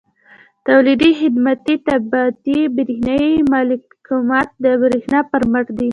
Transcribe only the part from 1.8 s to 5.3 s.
طباعتي او برېښنایي مکالمات د برېښنا